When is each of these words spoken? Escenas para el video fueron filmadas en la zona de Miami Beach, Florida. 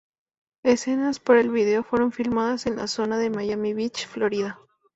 Escenas 0.63 1.19
para 1.19 1.41
el 1.41 1.51
video 1.51 1.83
fueron 1.83 2.11
filmadas 2.11 2.65
en 2.65 2.75
la 2.77 2.87
zona 2.87 3.19
de 3.19 3.29
Miami 3.29 3.75
Beach, 3.75 4.07
Florida. 4.07 4.59